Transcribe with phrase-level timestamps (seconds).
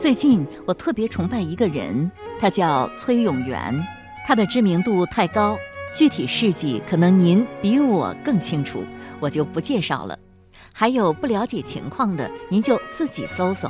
[0.00, 3.86] 最近我特别崇拜一个人，他叫崔永元，
[4.26, 5.58] 他的知名度太高，
[5.92, 8.82] 具体事迹可能您比我更清楚，
[9.20, 10.18] 我就不介绍了。
[10.72, 13.68] 还有不了解情况的，您就自己搜搜。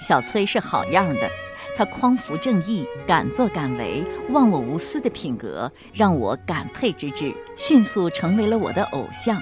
[0.00, 1.30] 小崔是好样的，
[1.76, 9.40] 他匡扶正义、敢作敢为、忘我无私的品格，让我感佩之至，迅速成为了我的偶像。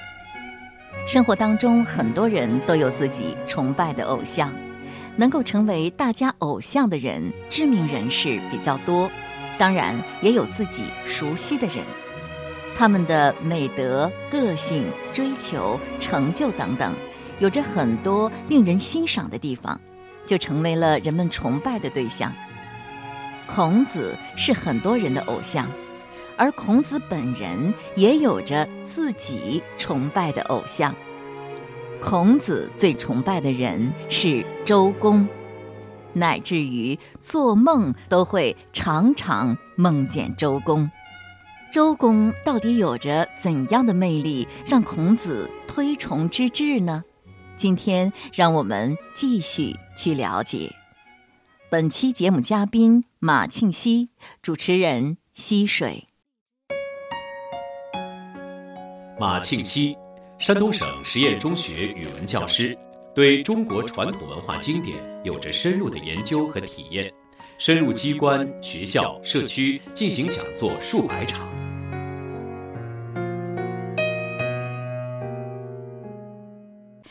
[1.08, 4.52] 生活当中，很多人都有自己崇拜的偶像。
[5.16, 9.10] 能够成为大家偶像的人，知名人士比较多，
[9.58, 11.78] 当然也有自己熟悉的人，
[12.76, 16.94] 他们的美德、个性、追求、成就等等，
[17.38, 19.80] 有着很多令人欣赏的地方，
[20.26, 22.32] 就成为了人们崇拜的对象。
[23.46, 25.66] 孔子是很多人的偶像，
[26.36, 30.94] 而孔子本人也有着自己崇拜的偶像。
[32.08, 35.26] 孔子最崇拜的人是周公，
[36.12, 40.88] 乃至于做梦都会常常梦见周公。
[41.72, 47.02] 周公到底有着怎样的魅力，让孔子推崇之至呢？
[47.56, 50.72] 今天让我们继续去了解。
[51.68, 56.06] 本期节目嘉宾马庆西，主持人溪水。
[59.18, 59.96] 马庆西。
[60.38, 62.76] 山东省实验中学语文教师，
[63.14, 67.10] 对中国传统文化经典有着深入的研究和体验，
[67.56, 71.48] 深入机关、学校、社区进行讲座数百场。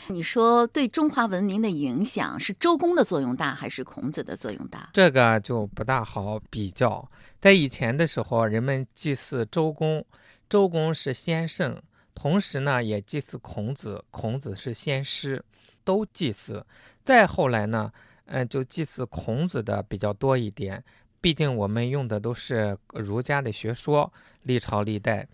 [0.08, 4.92] 你说对中华文明的影响是周公的作用大还是孔子的作用大？
[4.94, 7.10] 这个就不大好比较。
[7.42, 10.06] 在以前的时候，人们祭祀周公，
[10.48, 11.76] 周公是先圣。
[12.16, 15.44] 同时呢，也祭祀孔子，孔子是先师，
[15.84, 16.66] 都祭祀。
[17.04, 17.92] 再后来呢，
[18.26, 20.84] 嗯，就祭祀孔子的比较多一点。
[21.22, 24.12] 毕竟我们用的都是儒家的学说，
[24.44, 25.28] 历朝历代，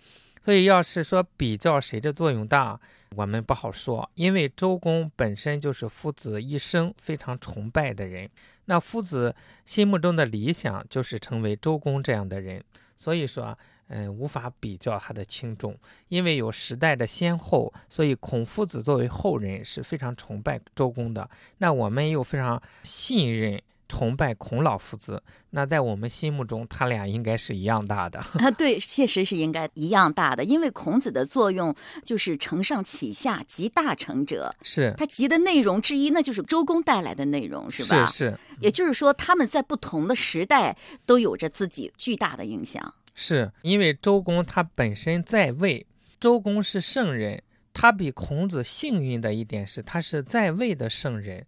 [0.43, 2.77] 所以要是说比较谁的作用大，
[3.15, 4.09] 我们不好说。
[4.15, 8.29] 因为周公本身就是夫子一生非常崇拜的人，
[8.65, 9.33] 那夫子
[9.65, 12.63] 心目中的理想就是成为周公这样的人，
[12.97, 13.57] 所以说。
[13.93, 21.29] 嗯，无法比较它的轻重，因为有时代的先后，所以孔夫子作为后人是非常崇拜周公的。
[21.57, 25.21] 那我们又非常信任、崇拜孔老夫子。
[25.49, 28.49] 那在我们心目中，他俩应该是一样大的啊。
[28.51, 31.75] 对，确实是应该一样大的，因为孔子的作用
[32.05, 34.55] 就是承上启下，集大成者。
[34.61, 38.05] 是他集的内容之一，那就是周公带来的内容，是吧？
[38.05, 38.39] 是是。
[38.61, 42.93] 也就是说，他们在不同的时代都有着自己巨大的影响。
[43.21, 45.85] 是因为周公他本身在位，
[46.19, 47.39] 周公是圣人，
[47.71, 51.45] 他比孔子幸运的一点是他是在位的圣人，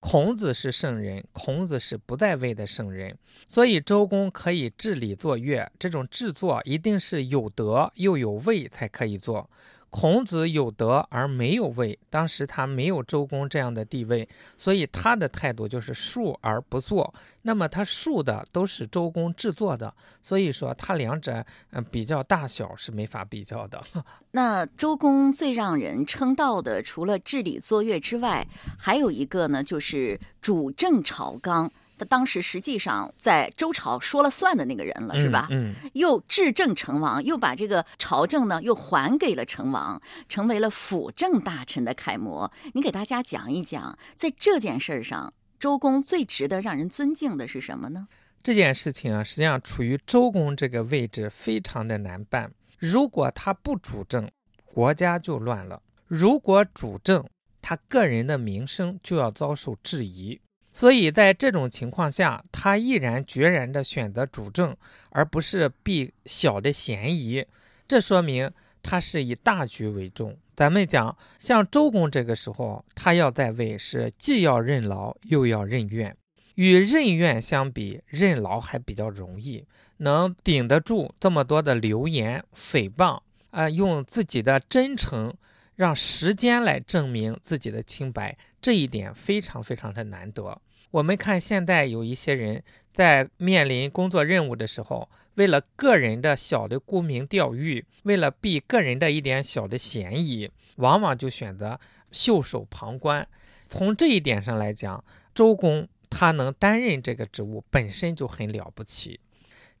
[0.00, 3.14] 孔子是圣人，孔子是不在位的圣人，
[3.46, 9.48] 所以周公可以治礼作乐，这种制作一定是有德又有位才可以做。
[9.90, 17.12] 孔子有德而没有位，当时他没有周公这样的地位，所以他的态度就是述而不作。
[17.42, 19.92] 那么他述的都是周公制作的，
[20.22, 23.82] 所以说他两者嗯比较大小是没法比较的。
[24.30, 28.46] 那周公最让人称道的，除了治理作乐之外，
[28.78, 31.70] 还有一个呢，就是主政朝纲。
[32.00, 35.48] 他当时实际上在周朝说了算的那个人了，是吧？
[35.50, 42.50] 嗯，又制政成王，又把这个朝政呢又还给了成王，成为了辅政大臣的楷模。
[42.72, 48.08] 你给大家讲一讲，在这件事上，周公最值得让人尊敬的是什么呢？
[48.42, 52.50] 这件事情啊，实际上处于周公这个位置非常的难办。
[52.78, 54.26] 如果他不主政，
[54.64, 57.22] 国家就乱了；如果主政，
[57.60, 60.40] 他个人的名声就要遭受质疑。
[60.80, 64.74] 所以在这种情况下，他毅然决然地选择主政，
[65.10, 67.44] 而不是避小的嫌疑。
[67.86, 68.50] 这说明
[68.82, 70.34] 他是以大局为重。
[70.56, 76.16] 咱们讲，像周公这个时候，他要在位是既要任劳又要任怨。
[76.54, 79.62] 与任怨相比，任劳还比较容易，
[79.98, 85.34] 能顶得住这么多的流言诽谤啊，用自己的真诚。
[85.76, 90.60] 让时间来证明自己的清白，这一点非常非常的难得。
[90.90, 101.78] 我们看现在有一些人在面临工作任务的时候，为了个人的小的沽名钓誉，为了避个人的一点小的嫌疑，往往就选择
[102.10, 103.26] 袖手旁观。
[103.68, 105.04] 从这一点上来讲，
[105.34, 109.20] 周公他能担任这个职务本身就很了不起。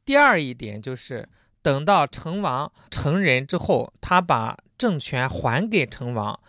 [0.04, 1.28] 第二一点就是，
[1.60, 4.56] 等到成王成人之后，他把。
[4.80, 6.40] 政权还给成王，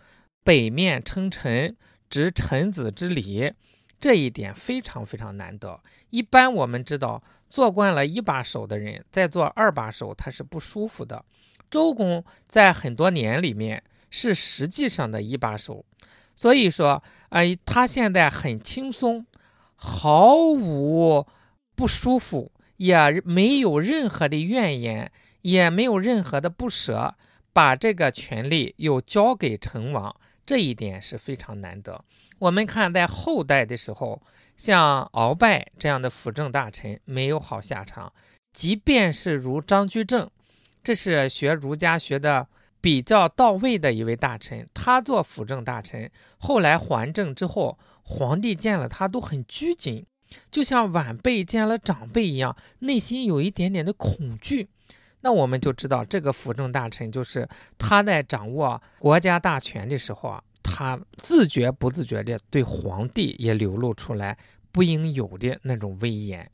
[0.41, 1.75] 北面称臣，
[2.09, 3.51] 执臣子之礼，
[4.01, 5.79] 这一点非常非常难得。
[6.09, 11.23] 一般我们知道，做惯了一把手的人，再做二把手他是不舒服的。
[11.69, 15.85] 周公在很多年里面是实际上的一把手，
[16.35, 19.25] 所以说，哎，他现在很轻松，
[19.75, 21.25] 毫无
[21.75, 25.11] 不舒服，也没有任何的怨言，
[25.43, 27.15] 也没有任何的不舍，
[27.53, 30.13] 把这个权利又交给成王，
[30.45, 32.03] 这一点是非常难得。
[32.39, 34.21] 我们看在后代的时候，
[34.57, 38.11] 像鳌拜这样的辅政大臣没有好下场，
[38.51, 40.29] 即便是如张居正。
[40.83, 42.47] 这是学儒家学的
[42.81, 46.09] 比较到位的一位大臣，他做辅政大臣，
[46.39, 50.05] 后来还政之后，皇帝见了他都很拘谨，
[50.49, 54.69] 就像晚辈见了长辈一样，内心有一点点的恐惧。
[55.21, 57.47] 那我们就知道，这个辅政大臣就是
[57.77, 64.37] 他在掌握国家大权的时候啊，他自觉不自觉的对皇帝也流露出来
[64.71, 66.49] 不应有的那种威严。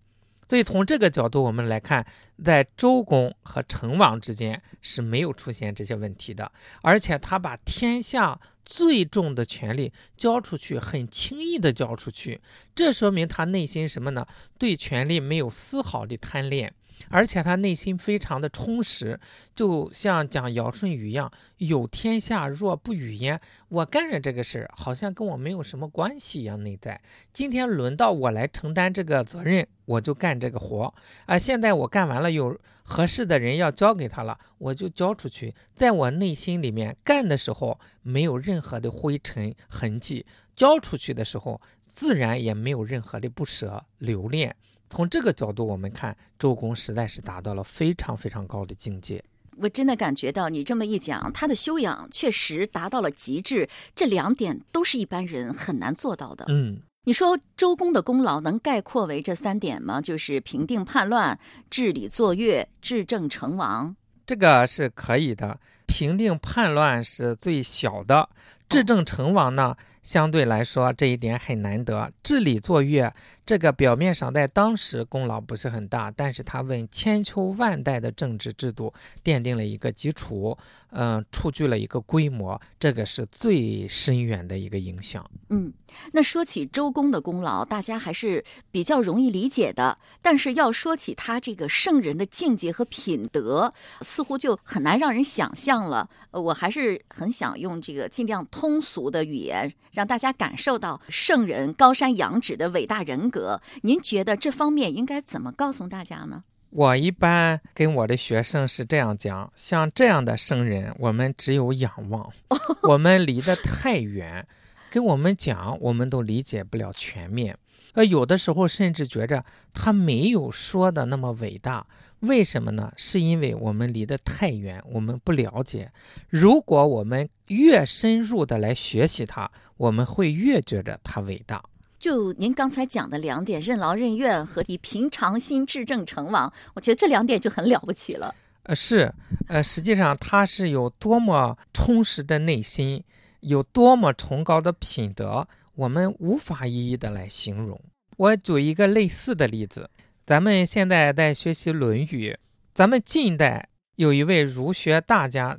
[0.50, 2.06] 所以从这个角度，我们来看，
[2.42, 6.50] 在周公和成王之间是没有出现这些问题的，
[6.82, 12.40] 而且他把天下最重的权力交出去，很轻易的交出去，
[12.74, 14.26] 这说明他内心什么呢？
[14.58, 16.74] 对权力没有丝毫的贪恋。
[17.10, 19.20] 而且他内心非常的充实，
[19.56, 23.40] 就像讲尧舜禹一样，有天下若不与焉。
[23.70, 26.62] 我干着这个事儿，好像跟我没有什么关系一样。
[26.64, 27.00] 内在
[27.32, 30.94] 今天轮到我来承担这个责任，我就干这个活
[31.26, 31.38] 啊。
[31.38, 35.54] 现在我干完了，有合适的人要交给他了，我就交出去。
[35.76, 44.56] 在我内心里面干的时候，没有任何的灰尘痕迹；交出去的时候，自然也没有任何的不舍留恋。
[44.90, 49.24] 从这个角度，我们看周公实在是达到了非常非常高的境界。
[49.60, 53.68] 我真的感觉到你这么一讲，他的修养确实达到了极致。
[53.96, 56.46] 这两点都是一般人很难做到的。
[56.50, 60.00] 嗯，你说周公的功劳能概括为这三点吗？
[60.00, 61.40] 就是平定叛乱、
[61.72, 63.96] 治理作乐、治政成王。
[64.28, 65.60] 这个是可以的。
[65.88, 68.30] 平定叛乱是最小的，
[68.70, 69.76] 治政成王呢？
[70.08, 72.10] 相对来说，这一点很难得。
[72.24, 73.14] 治理作乐，
[73.46, 80.58] 这个表面上在当时功劳不是很大，但是他为千秋万代的政治制度奠定了一个基础，
[80.92, 85.30] 嗯，触具了一个规模，这个是最深远的一个影响。
[85.50, 85.74] 嗯，
[86.14, 96.10] 那说起周公的功劳，大家还是比较容易理解的，但是要说起他这个圣人的境界和品德，似乎就很难让人想象了。
[96.32, 99.74] 呃，我还是很想用这个尽量通俗的语言。
[99.98, 106.44] 让大家感受到圣人高山仰止的伟大人格，您觉得这方面应该怎么告诉大家呢？
[106.70, 112.32] 我一般跟我的学生是这样讲：像这样的圣人，我们只有仰望，
[112.84, 114.48] 我们离得太远，
[114.92, 117.58] 跟我们讲，我们都理解不了全面。
[117.94, 119.44] 呃，有的时候甚至觉着
[119.74, 121.88] 他没有说的那么伟大，
[122.22, 122.92] 为什么呢？
[122.98, 125.92] 是因为我们离得太远，我们不了解。
[126.30, 131.64] 如果我们越深入的来学习它，我们会越觉着它伟大。
[132.00, 138.34] 就您刚才讲的两点，任劳任怨和以平常心治政成王，我觉得这两点就很了不起了。
[138.64, 139.14] 呃，是，
[139.48, 143.04] 呃，实际上他是有多么充实的内心，
[143.40, 145.48] 有多么崇高的品德。
[145.76, 147.80] 我们无法一一的来形容。
[148.18, 149.88] 我举一个类似的例子，
[150.28, 152.32] 咱们现在在学习《论语》，
[152.74, 155.58] 咱们近代有一位儒学大家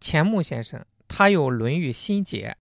[0.00, 2.56] 钱穆先生，他有《论语心解》。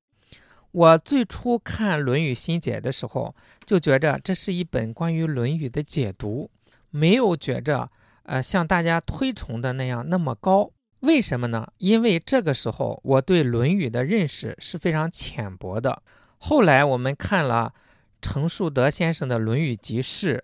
[0.72, 3.36] 我最初看《论语心解》的时候，
[3.68, 6.50] 就觉着这是一本关于《论语》的解读，
[6.90, 7.92] 没有觉着
[8.24, 10.72] 呃像大家推崇的那样那么高。
[11.02, 11.72] 为什么呢？
[11.78, 16.02] 因为这个时候我对《论语》的认识是非常浅薄的。
[16.40, 17.76] 后来我们看了
[18.20, 20.38] 程树德先生的《论语集释》，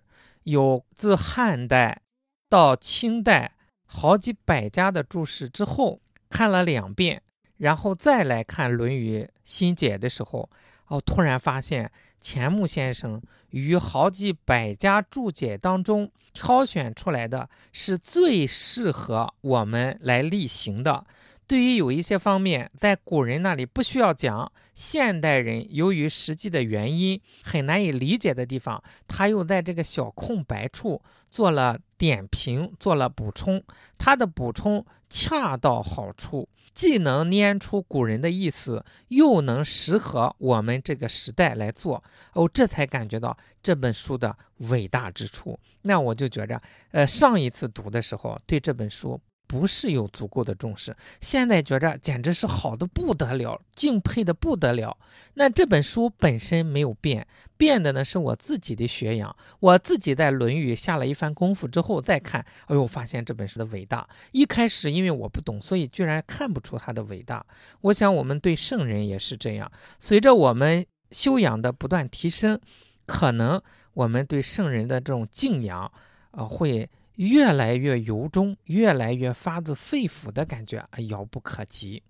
[0.48, 2.00] 有自汉代
[2.48, 3.52] 到清代
[3.84, 6.00] 好几百家的注释之后，
[6.30, 7.22] 看了两遍，
[7.58, 10.48] 然后再来看《论语新解》的时候，
[10.86, 21.04] 哦，突然发现钱穆先生于好几百家注解当中挑选出来的是最适合我们来例行的。
[21.48, 33.64] 对于有一些方面，在古人那里不需要讲，现代人由于实际的原因很难以理解的地方，他又在这个小空白处做了点评，做了补充。
[33.96, 42.04] 他的补充恰到好处，既能拈出古人的意思，又能适合我们这个时代来做。
[42.34, 44.36] 哦，这才感觉到这本书的
[44.68, 45.58] 伟大之处。
[45.80, 49.18] 那我就觉着，呃，上一次读的时候对这本书。
[49.48, 54.94] 不是有足够的重视，现在觉着简直是好的不得了，敬佩的不得了。
[55.34, 57.26] 那这本书本身没有变，
[57.56, 59.34] 变的呢是我自己的学养。
[59.58, 64.06] 我自己在《论语》下了一番功夫之后再看，哎呦，发现这本书的伟大。
[64.32, 67.44] 一开始因为我不懂，所以居然看不出它的伟大。
[67.80, 72.60] 我想我们对圣人也是这样，随着我们修养的不断提升，
[73.06, 73.58] 可能
[73.94, 75.90] 我们对圣人的这种敬仰，
[76.32, 76.86] 呃，会。
[77.18, 82.00] 越来越由衷，越来越发自肺腑的感觉啊，遥不可及，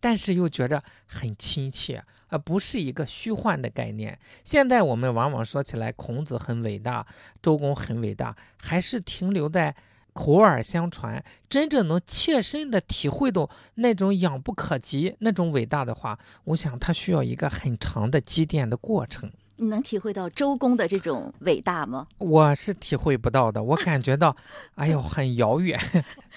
[0.00, 4.18] 但是又觉着很亲切，而不是一个虚幻的概念。
[4.44, 7.06] 现在我们往往说起来，孔子很伟大，
[7.42, 9.76] 周公很伟大，还是停留在
[10.14, 11.22] 口耳相传。
[11.50, 19.30] 真正能切身的体会到那种仰不可及、那种伟大的话，我想他需要一个很长的积淀的过程。
[19.58, 22.06] 你能体会到周公的这种伟大吗？
[22.18, 24.36] 我是体会不到的，我感觉到，
[24.74, 25.80] 哎呦，很遥远，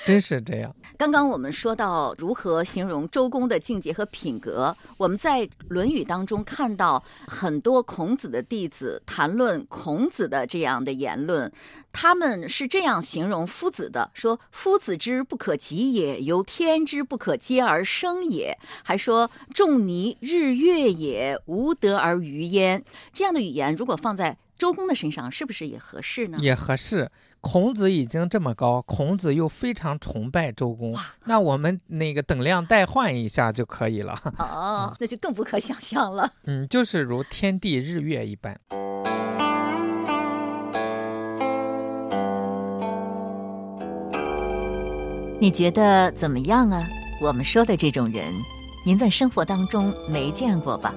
[0.05, 0.75] 真是这样。
[0.97, 11.51] 刚刚我们说到如何形容周公的境界和品格，我们在《论语》当中看到很多孔子的弟子谈论孔子的这样的言论。
[11.91, 18.53] 他们是这样形容夫子的：说夫子之不可及也，由天之不可接而生也；
[18.83, 22.83] 还说仲尼日月也，无德而于焉。
[23.13, 26.37] 这样的语言，如果放在周公的身上，是不是也合适呢？
[26.41, 27.09] 也合适。
[27.39, 34.21] 孔子已经这么高，孔子又非常崇拜周公，那我们那个等量代换一下就可以了。
[34.37, 36.33] 哦，那就更不可想象了。
[36.43, 38.59] 嗯，就是如天地日月一般。
[45.39, 46.85] 你觉得怎么样啊？
[47.21, 48.33] 我们说的这种人，
[48.85, 50.93] 您在生活当中没见过吧？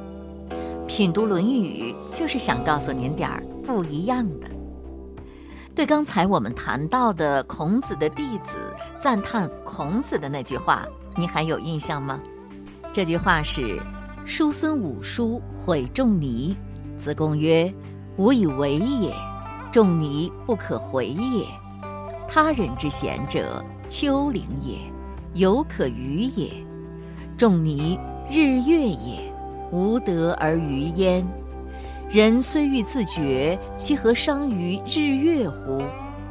[0.88, 4.48] 品读《论语》就是想告诉您点儿不一样的。
[5.74, 8.56] 对刚才我们谈到的孔子的弟子
[9.00, 12.20] 赞叹孔子的那句话，你还有印象吗？
[12.92, 13.80] 这句话是
[14.26, 16.56] ：“叔孙五叔毁仲尼，
[16.98, 17.72] 子贡曰
[18.18, 19.14] ：‘吾以为也，
[19.72, 21.46] 仲尼不可回也。’
[22.28, 24.78] 他人之贤者。”丘陵也，
[25.34, 26.48] 犹可与也；
[27.36, 27.98] 仲尼
[28.30, 29.30] 日月也，
[29.70, 31.22] 无德而于焉。
[32.12, 35.82] 人虽欲自绝，其何伤于日月乎？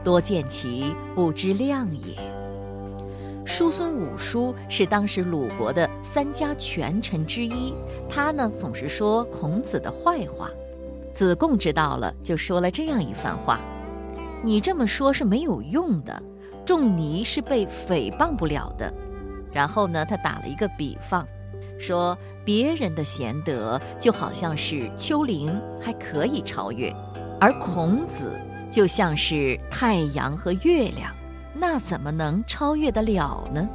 [0.03, 2.15] 多见其不知量也。
[3.47, 7.73] 叔孙五叔是当时鲁国的三家权臣之一，
[8.07, 10.51] 他呢总是说孔子的坏话。
[11.15, 13.59] 子贡知道了，就说了这样一番话
[14.45, 16.21] ：“你这么说是没有用的。”
[16.63, 18.93] 仲尼是被诽谤不了的。
[19.51, 21.27] 然后呢，他打了一个比方，
[21.81, 26.93] 说别人的贤德就好像是丘陵，还可以超越；
[27.39, 28.31] 而孔子
[28.69, 31.11] 就像是太阳和月亮，
[31.55, 33.67] 那怎么能超越得了呢？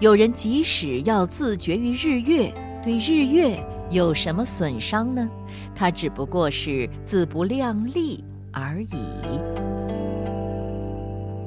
[0.00, 2.52] 有人即使要自绝于日月，
[2.82, 3.56] 对日月
[3.88, 5.28] 有什么损伤呢？
[5.76, 8.96] 他只不过是自不量力而已。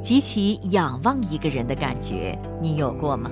[0.01, 3.29] 极其仰望一个人的感觉，你有过吗？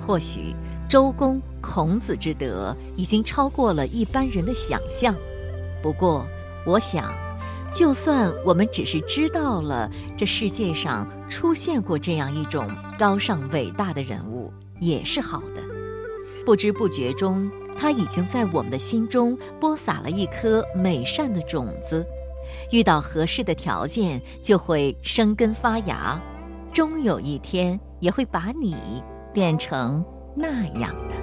[0.00, 0.54] 或许
[0.90, 5.14] 周公、孔子之德已经超过了一般人的想象。
[5.80, 6.26] 不过，
[6.66, 7.14] 我想，
[7.72, 12.68] 就算我们只是知道了这世界上出现过这样一种
[12.98, 15.62] 高尚伟大的人物，也是好的。
[16.44, 22.04] 不知不觉中，他已经在我们的心中播撒了一颗美善的种子。
[22.72, 26.20] 遇到合适的条件，就会生根发芽，
[26.72, 29.00] 终有一天也会把你
[29.32, 30.04] 变成
[30.40, 31.14] 那样的。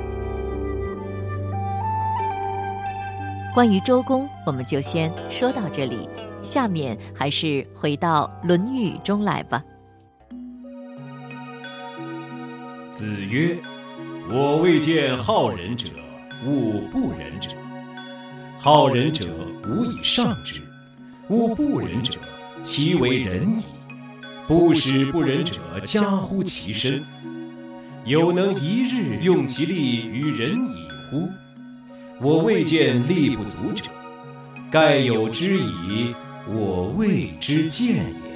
[3.54, 6.08] 关于周公，我们就先说到这里，
[6.44, 9.64] 下面还是回到《论语》中来吧。
[12.92, 13.58] 子曰
[14.32, 15.90] ：“我未见好仁者，
[16.46, 17.50] 恶不仁者。
[18.60, 19.30] 好仁者，
[19.68, 20.62] 无以上之。”
[21.30, 22.20] 吾不仁者，
[22.64, 23.64] 其为仁矣；
[24.48, 27.04] 不使不仁者，加乎其身。
[28.08, 31.30] 有能一日用其力于人矣乎？
[32.22, 33.92] 我未见力不足者，
[34.72, 36.16] 盖有之矣，
[36.48, 38.32] 我未之见也。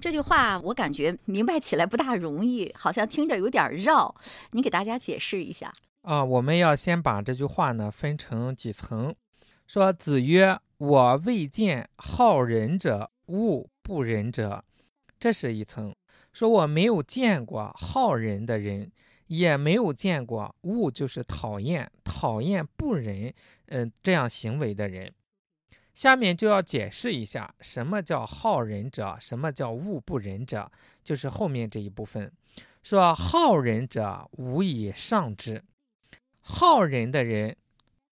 [0.00, 4.14] 这句话我感觉明白起来不大容易，好像听着有点绕。
[4.52, 5.74] 你给大家解释一下。
[6.00, 9.14] 啊，我们要先把这句话呢分成几层，
[9.66, 14.64] 说子曰：“我未见好仁者，恶不仁者。”
[15.22, 15.94] 这是一层，
[16.32, 18.90] 说我没有见过好人的人，
[19.28, 23.32] 也没有见过恶就是讨厌讨厌不仁，
[23.66, 25.14] 嗯，这样行为的人。
[25.94, 30.68] 下面就要解释一下什么叫好人者，什么叫恶不仁者，
[31.04, 32.32] 就是后面这一部分。
[32.82, 35.62] 说好人者，无以上之。
[36.40, 37.56] 好人的人，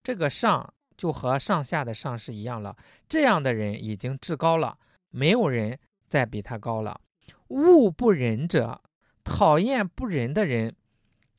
[0.05, 2.77] 这个上就和上下的上是一样了。
[3.09, 4.79] 这样的人已经至高了，
[5.11, 5.77] 没有人
[6.11, 7.01] 再比他高了。
[7.47, 8.83] 恶不仁者，
[9.23, 10.75] 讨厌不仁的人，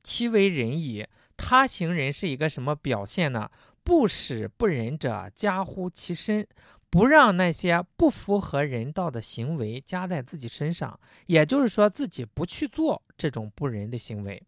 [0.02, 1.06] 其为仁矣。
[1.36, 3.52] 他行人是一个什么表现呢？
[3.84, 6.48] 不使不仁者加乎其身，
[6.90, 14.42] 不让那些不符合人道的行为加在自己身上，也就是说自己不去做这种不仁的行为。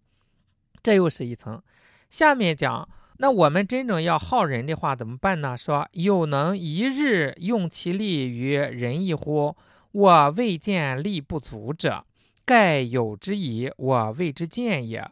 [0.82, 1.62] 这又是一层。
[2.10, 2.88] 下面讲，
[3.18, 5.58] 那我们真正要好人的话怎么办呢？
[5.58, 9.56] 说有能一日用其力于仁义乎？
[9.94, 12.04] 我未见力不足者，
[12.44, 15.08] 盖有之矣，我未之见也。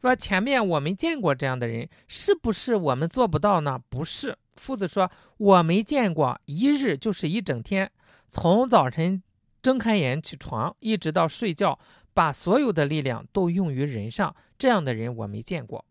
[0.00, 3.80] 说前面我没见过这样的人，是不是我们做不到呢？
[3.88, 7.90] 不是，夫子说我没见过一日就是一整天，
[8.28, 9.22] 从早晨
[9.62, 11.78] 睁开眼起床，一直到睡觉，
[12.12, 15.84] 把所有的力量都用于人上，这样的人我没见过。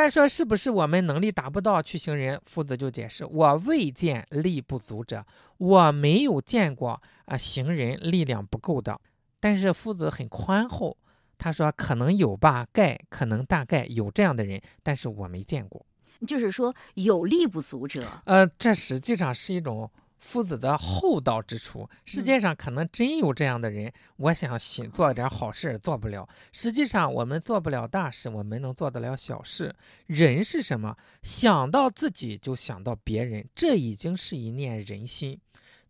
[0.00, 2.40] 但说是不是我们能力达不到去行人？
[2.46, 5.26] 夫子就解释：我未见力不足者，
[5.56, 8.96] 我没有见过啊行人力量不够的。
[9.40, 10.96] 但是夫子很宽厚。
[11.36, 15.84] 他说：“可能有吧，概可能大概有这样的人，但是我没见过。
[16.24, 21.88] 就是说有力不足者，呃，这实际上是一种夫子的厚道之处。
[22.04, 26.28] 世界上可能真有这样的人，我想行做点好事做不了。
[26.52, 29.74] 实际上我们做不了大事，我们能做得了小事。
[30.06, 30.96] 人是什么？
[31.22, 35.40] 想到自己就想到别人，这已经是一念人心。”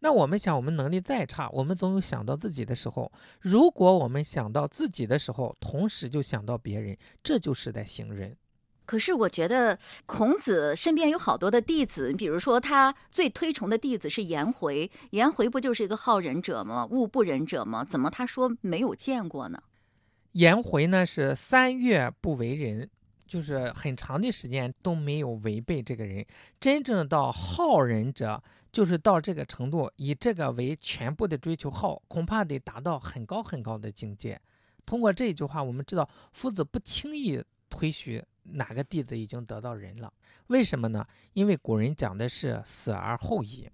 [0.00, 3.10] 那我们想，我们能力再差，我们总有想到自己的时候。
[3.40, 8.36] 如果我们想到自己的时候，同时就想到别人，这就是在行人。
[8.88, 16.88] 可是我觉得孔子身边有好多的弟子，你比如说他最推崇的弟子是颜回，颜回不就是一个好仁者吗？
[16.90, 17.84] 恶不仁者吗？
[17.84, 19.62] 怎么他说没有见过呢？
[20.32, 22.88] 颜回呢是三月不为人。
[23.26, 26.24] 就是很长的时间都没有违背这个人，
[26.58, 34.40] 真正到好仁者，就是到这个程度，以这个为全部的追求好，恐怕得达到很高很高的境界。
[34.86, 40.12] 通过这一句话，我们知道夫子不轻易推许哪个弟子已经得到人了。
[40.48, 41.06] 为什么呢？
[41.32, 43.68] 因为古人讲的是死而后已，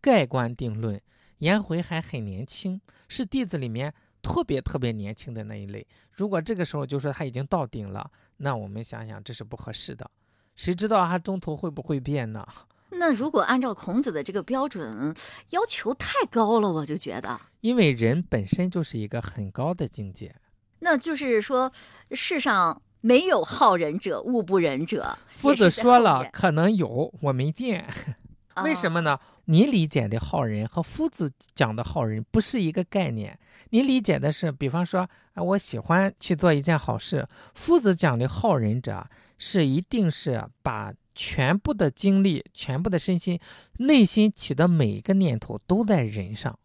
[0.00, 1.00] 盖棺定论。
[1.38, 5.86] 颜回还很年轻，是弟子里面特别特别年轻的那一类。
[6.12, 8.10] 如果这个时候就说他已经到顶了。
[8.36, 10.10] 那我们想想，这是不合适的。
[10.56, 12.46] 谁知道他中途会不会变呢？
[12.92, 15.14] 那如果按照孔子的这个标准，
[15.50, 17.40] 要求太高了，我就觉得。
[17.60, 20.34] 因为人本身就是一个很高的境界。
[20.80, 21.70] 那就是说，
[22.12, 25.18] 世上没有好人者，恶不仁者。
[25.34, 27.88] 夫子说了，可能有，我没见。
[28.62, 29.18] 为什么呢？
[29.46, 33.38] 你理解的好人和夫子讲的好人不是一个概念。
[33.70, 37.26] 你理解的是，比方说，啊，我喜欢去做一件好事。
[37.54, 39.06] 夫子讲的好人者，
[39.38, 43.40] 是一定是把全部的精力、全部的身心、
[43.78, 46.58] 内心起的每一个念头都在人上。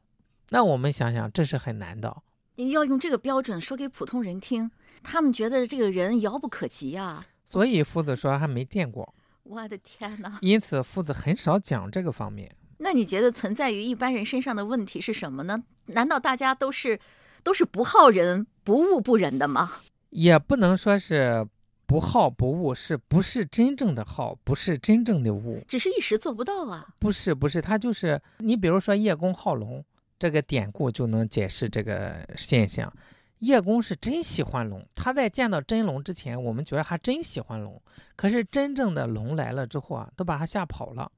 [0.50, 2.17] 那我们想想，这是很难的。
[2.56, 4.69] 你要用这个标准说给普通人听，
[5.06, 7.26] 他们觉得这个人遥不可及啊。
[7.46, 9.13] 所以夫子说还没见过。
[9.44, 10.39] 我的天哪！
[10.41, 12.52] 因此，夫子很少讲这个方面。
[12.80, 15.63] 那你觉得存在于一般人身上的问题是什么呢？
[15.86, 17.00] 难道大家都是
[17.44, 19.72] 都是不好人、不恶不仁的吗？
[20.10, 21.48] 也不能说是
[21.86, 25.62] 不好不恶，是不是真正的好，不是真正的恶？
[25.68, 26.88] 只是一时做不到啊。
[26.98, 29.86] 不是，不是，他就是你，比如说叶公好龙，
[30.18, 32.91] 这个典故就能解释这个现象。
[33.39, 37.82] 叶公是真喜欢龙，他在见到真龙之前，我们觉得还真喜欢龙。
[38.15, 41.12] 可是真正的龙来了之后啊，都把他吓跑了。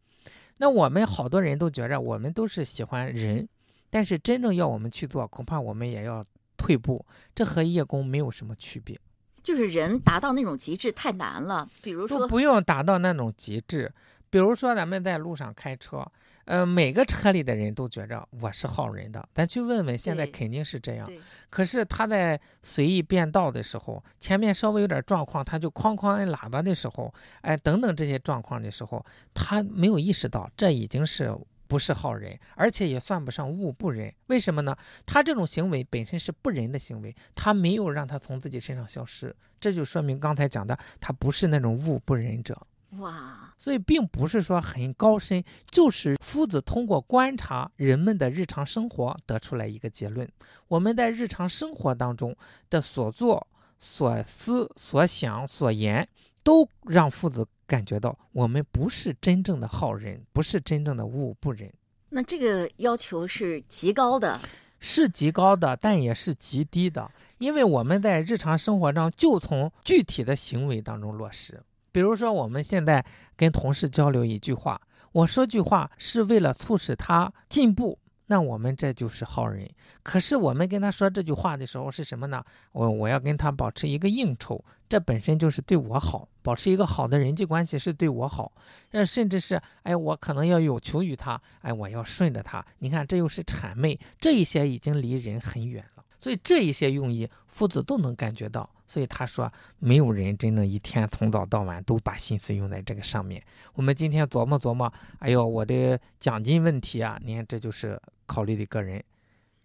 [0.57, 3.47] 那我们好多人都觉着我们都是喜欢人，
[3.89, 6.25] 但是真正要我们去做，恐怕我们也要
[6.57, 7.05] 退步。
[7.35, 8.99] 这和叶公没有什么区别。
[9.43, 13.93] 就是人达到那种极致太难了，比如说不用达到那种极致。
[14.29, 16.05] 比如说，咱们在路上开车，
[16.47, 21.11] 呃，每个车里的人都觉着我是好人的，咱去问问，现在肯定是这样。
[21.49, 34.09] 可是他在随意变道的时候，前面稍微有点状况，他就哐哐按喇叭的时候，哎，等等这些状况的时候，他没有意识到这已经是不是好人，而且也算不上恶不仁。
[34.27, 34.73] 为什么呢？
[35.05, 42.57] 他这种行为本身是不仁的行为，他没有让他从自己身上消失，这就说明刚才讲的，他不是那种恶不仁者。
[42.99, 50.27] 哇，所以并不是说很高深，就是夫子通过观察人们的日常生活得出来一个结论。
[50.67, 52.35] 我们在日常生活当中
[52.69, 53.45] 的所作、
[53.77, 56.07] 所思、所想、所言，
[56.43, 61.71] 都让夫子感觉到我们不是真正的好人，不是真正的物不仁。
[62.09, 64.39] 那这个要求是极高的，
[64.79, 71.61] 是极高的，但也是极低的，因为我们在日常生活中就从具体的行为当中落实。
[71.97, 73.03] 比如说，我们现在
[73.35, 74.79] 跟同事交流一句话，
[75.13, 77.97] 我说句话是为了促使他进步。
[78.27, 79.67] 那我们这就是好人。
[80.03, 82.43] 可是我们跟他说这句话的时候是什么呢？
[82.71, 88.51] 我我要跟他保持一个应酬，这本身就是对我好，保持一个好的人际关系是对我好。
[88.91, 92.63] 呃，甚至是哎，我可能要有求于他，哎，我要顺着他。
[92.77, 96.03] 你看，这又是谄媚，这一些已经离人很远了。
[96.19, 98.69] 所以这一些用意，夫子都能感觉到。
[98.87, 103.43] 所以他说，没有人真正一天从早到晚都把心思用在这个上面。
[103.73, 109.03] 我们今天琢磨琢磨，哎呦，我的奖金问题啊，你看这就是考虑的个人，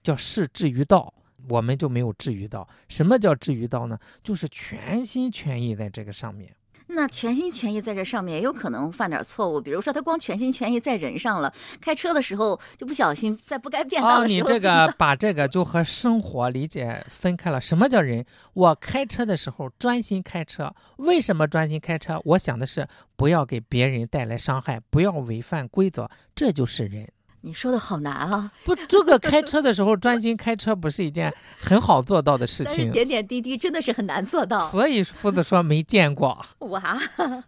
[0.02, 1.14] 叫事至于道，
[1.48, 2.68] 我们就没有至于道。
[2.88, 3.98] 什么叫至于道呢？
[4.22, 6.52] 就是全心全意在这个上面。
[6.94, 14.24] 那全心全意在这上面也有可能犯点错误，比如说他光全心全意在人上了，开车的时候就不小心在不该变道的时候。
[14.24, 17.60] 哦，你这个把这个就和生活理解分开了。
[17.60, 18.24] 什么叫人？
[18.54, 22.20] 我开车的时候专心开车，为什么专心开车？
[22.24, 27.08] 我想的是不要给别人带来伤害，不要违反规则，这就是人。
[27.44, 28.50] 你说的好难啊！
[28.64, 32.90] 不，这个开车的时候专心开车不是一件很好做到的事情。
[32.92, 34.68] 点点滴滴真的是很难做到。
[34.68, 36.44] 所以夫子说没见过。
[36.70, 36.96] 哇，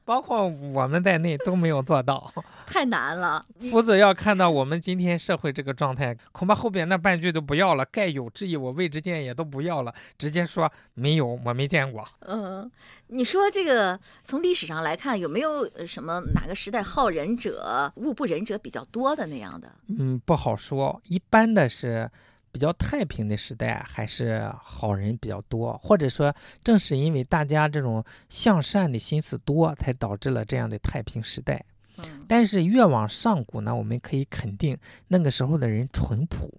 [0.04, 2.32] 包括我们在内都没有做到。
[2.66, 3.40] 太难了。
[3.70, 12.04] 夫子要看到我们今天社会这个状态，恐怕后边那半句都不要了，盖有之意，我未之见也都不要了，直接说没有，我没见过。
[12.26, 12.68] 嗯。
[13.08, 19.70] 你说这个从历史上来看，有没有什么哪个时代好人者、物不仁者比较多的那样的？
[19.88, 21.00] 嗯，不好说。
[21.04, 22.10] 一般的是
[22.50, 31.64] 比较太平的时代，还是好人比较多，或者说正是因为大家这种向善的心思多，才导致了这样的太平时代。
[31.98, 34.76] 嗯，但是越往上古呢，我们可以肯定
[35.08, 36.52] 那个时候的人淳朴，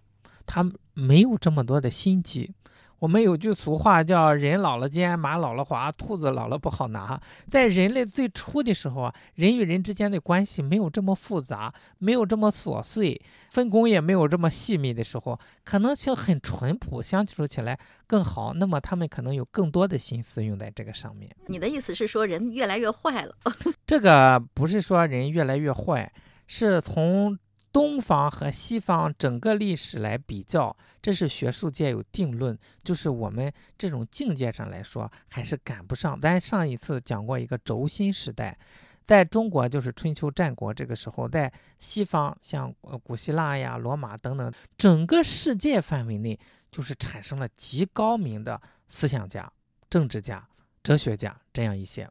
[0.46, 2.54] 他没有这么多的心机。
[3.06, 7.22] 我们有句俗话叫“人老了尖，马老了滑，兔子老了不好拿”。
[7.52, 18.56] 在人类最初的时候啊，人与人之间的关系没有这么复杂，没有这么琐碎，分工也没有这么细密的时候，可能性很淳朴，相处起来更好。
[18.56, 21.30] 那么他们可能有更多的心思用在这个上面。
[21.46, 23.36] 你的意思是说人越来越坏了？
[23.86, 26.12] 这个不是说人越来越坏，
[26.48, 27.38] 是从。
[27.76, 36.18] 东方和西方整个历史来比较，这是学术界有定论，就是我们这种境界上来说还是赶不上。
[36.22, 38.58] 咱上一次讲过一个轴心时代，
[39.06, 46.40] 在中国就是春秋战国这个时候，在西方像古希腊呀、罗马等等，整个世界范围内
[46.72, 49.52] 就是产生了极高明的思想家、
[49.90, 50.48] 政治家、
[50.82, 52.10] 哲学家这样一些。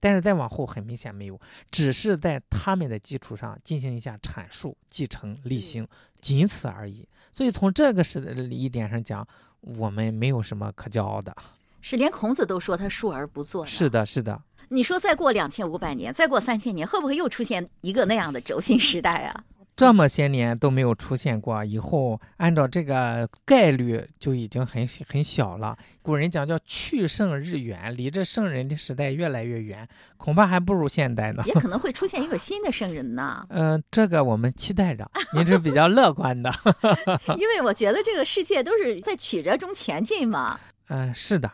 [0.00, 5.86] 但是再往后很明显没有，只是在他们的基础上进行一下阐述、继承、立行，
[6.20, 7.08] 仅此而已。
[7.32, 9.26] 所以从这个是一点上讲，
[9.60, 11.34] 我们没有什么可骄傲的。
[11.80, 13.64] 是连孔子都说他述而不作。
[13.64, 14.42] 是的，是的。
[14.68, 19.44] 你说再过两千五百年，再过三千年，会不会又出现一个那样的轴心时代啊？
[19.76, 25.76] 这么些年都没有出现过，以后按照这个概率就已经很很小了。
[26.00, 29.86] 古人讲叫去圣日远，离这圣人的时代越来越远，
[30.16, 31.42] 恐怕还不如现代呢。
[31.44, 33.46] 也可能会出现一个新的圣人呢。
[33.50, 35.06] 嗯， 这个我们期待着。
[35.34, 36.50] 您是比较乐观的，
[37.36, 40.58] 因为我觉得这个世界都是在曲折中前进嘛。
[40.88, 41.52] 嗯， 是的。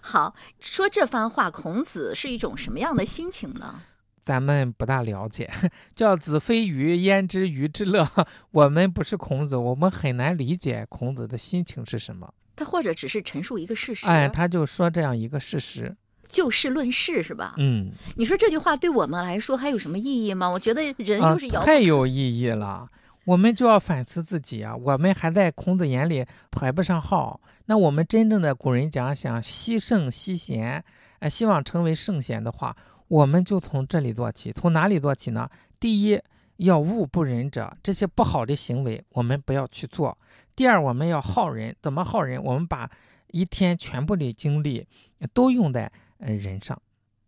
[0.00, 3.82] 好，说这番话，孔子是一种什么样的心情呢？
[4.24, 5.50] 咱们不大了解，
[5.94, 8.08] 叫子非鱼，焉知鱼之乐？
[8.52, 12.32] 我们不是孔子，我们很难理解孔子的心情是什么。
[12.54, 15.96] 他或者只是陈述一个事实，哎，他就说这样一个事实，
[16.28, 17.54] 就事论事是吧？
[17.56, 20.48] 嗯，你说这句话对我们来说还有什么意义吗？
[20.48, 22.88] 我觉得人又是太有意义了，
[23.24, 24.76] 我们就要反思自己啊。
[24.76, 30.84] 我们还在孔子眼里排不上号，那我们真正的古人讲想惜圣惜贤，
[31.18, 32.76] 呃，希望成为圣贤的话。
[33.12, 35.46] 我们就从这里做起，从哪里做起呢？
[35.78, 36.18] 第一，
[36.56, 40.16] 要物不仁者，这些不好的行为我们不要去做。
[40.56, 42.42] 第二，我们要好人，怎么好人？
[42.42, 42.90] 我们把
[43.26, 44.86] 一天全部的精力
[45.34, 46.80] 都用在呃人上。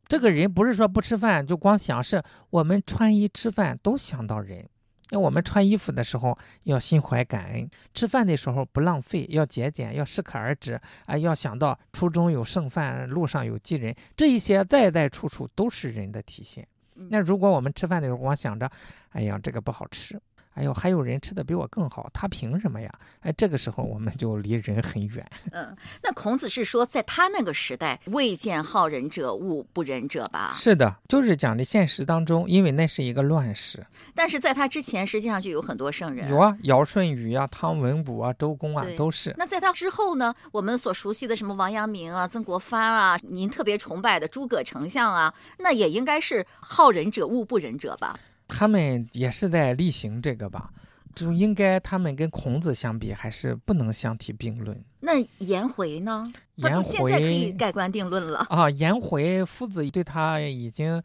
[0.08, 4.66] 这个人不是说不吃饭就光想，是我们穿衣吃饭都想到人。
[5.14, 11.16] 那我们穿衣服的时候要心怀感恩，吃饭的时候不浪费，要节俭，要适可而止啊！
[11.16, 16.66] 要想到初中有剩饭，路上有饥人，这一些在在处处都是人的体现。
[16.96, 18.68] 那如果我们吃饭的时候光想着，
[19.10, 20.20] 哎呀这个不好吃，
[20.54, 22.92] 哎呦，还有人吃的比我更好，他凭什么呀？
[23.20, 25.24] 哎，这个时候我们就离人很远。
[25.52, 30.54] 嗯，那孔子是说，在他那个时代，未见好仁者恶不仁者吧？
[30.56, 33.84] 是的，就是讲的现实当中，因为那是一个乱世。
[34.14, 39.34] 但是在他之前，实际上就有很多圣人，有啊，尧舜禹啊，汤文武啊，周公啊，都是。
[39.36, 40.34] 那在他之后呢？
[40.52, 48.18] 我们所熟悉的什么王阳明啊、曾国藩啊，您特别崇拜的诸葛丞相啊，那也应该是好仁者恶不仁者吧？
[48.48, 50.70] 他们也是在例行这个吧，
[51.14, 54.78] 就应该他们跟孔子相比，还是不能相提并论。
[55.00, 56.24] 那颜回呢？
[56.56, 58.70] 颜回可以盖棺定论了啊！
[58.70, 61.02] 颜回夫子对他已经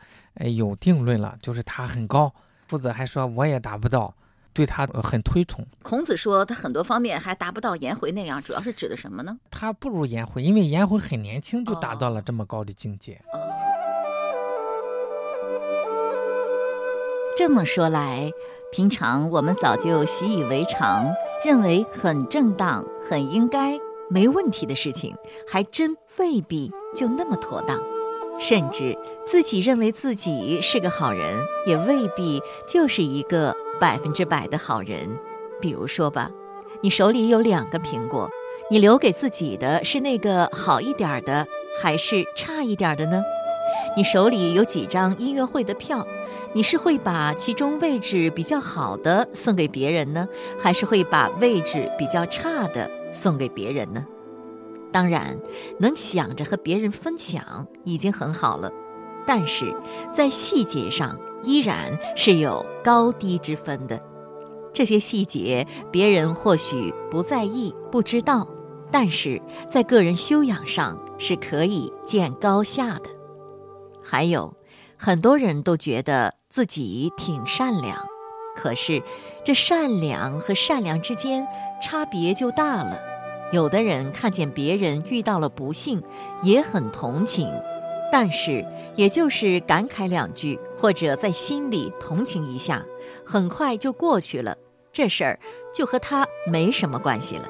[0.55, 2.33] 有定论了，就是他很高。
[2.67, 4.13] 夫子还说我也达不到，
[4.53, 5.65] 对他很推崇。
[5.81, 9.37] 孔子说他很多方面还达不到颜回那样，主要是指的什么呢？
[9.49, 13.19] 他不如颜回，因为颜回很年轻就达到了这么高的境界。
[17.39, 18.29] 这么说来，
[18.69, 21.07] 平常我们早就习以为常，
[21.45, 25.15] 认为很正当、很应该、没问题的事情，
[25.47, 27.79] 还真未必就那么妥当。
[28.41, 28.93] 甚至
[29.25, 31.33] 自己认为自己是个好人，
[31.65, 35.07] 也未必就是一个百分之百的好人。
[35.61, 36.29] 比如说吧，
[36.81, 38.29] 你手里有两个苹果，
[38.69, 41.47] 你留给自己的是那个好一点的，
[41.81, 43.23] 还是差一点的呢？
[43.95, 46.05] 你手里有几张音乐会的票？
[46.53, 50.27] 你是会把其中位置比较好的送给别人呢，
[50.59, 54.03] 还是会把位置比较差的送给别人呢？
[54.91, 55.37] 当然，
[55.77, 58.71] 能想着和别人分享已经很好了，
[59.27, 59.71] 但是
[60.11, 63.99] 在细节上依然是有高低之分的。
[64.73, 68.47] 这些细节别人或许不在意、不知道，
[68.89, 73.09] 但是在个人修养上是可以见高下的。
[74.03, 74.55] 还有，
[74.97, 76.38] 很多人都觉得。
[76.49, 77.95] 自己挺善良，
[78.55, 79.03] 可是
[79.45, 81.47] 这善良和善良之间
[81.79, 82.97] 差别就大了。
[83.53, 86.01] 有的人看见别人遇到了不幸，
[86.41, 87.47] 也很同情，
[88.11, 92.83] 但是也就是感慨两句，或者在心里同情一下，
[93.23, 94.57] 很快就过去了，
[94.91, 95.39] 这事儿
[95.71, 97.47] 就和他没什么关系了。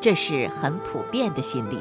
[0.00, 1.78] 这是很普遍的心理。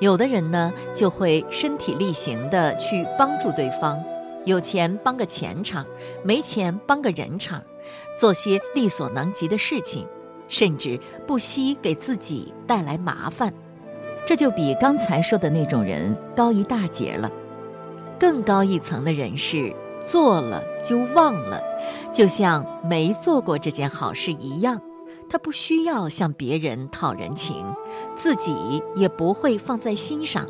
[0.00, 4.02] 有的人呢，就会身体力行的去帮助对方。
[4.44, 5.84] 有钱帮个钱场，
[6.22, 7.62] 没钱帮个人场，
[8.18, 10.06] 做些力所能及的事情，
[10.48, 13.52] 甚至不惜给自己带来麻烦，
[14.26, 17.30] 这就比刚才说的那种人高一大截了。
[18.18, 19.72] 更高一层的人是
[20.04, 21.60] 做了就忘了，
[22.12, 24.80] 就像没做过这件好事一样，
[25.28, 27.64] 他不需要向别人讨人情，
[28.14, 30.46] 自己也不会放在心上，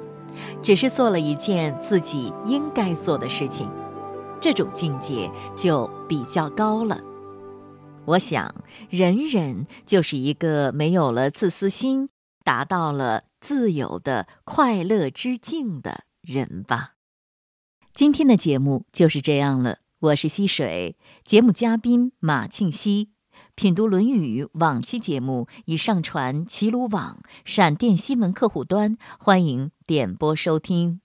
[0.63, 3.69] 只是做了一件自己应该做的事情。
[4.45, 7.01] 这种境界就比较高了。
[8.05, 8.55] 我想，
[8.91, 12.11] 人人就是一个没有了自私心，
[12.45, 16.97] 达到了自由的快乐之境的人吧。
[17.95, 19.79] 今天的节目就是这样了。
[19.99, 23.13] 我是溪水，节目嘉宾马庆西，
[23.55, 31.01] 品读《论语》往期节目已上传齐鲁网、闪电新闻客户端，欢迎点播收听。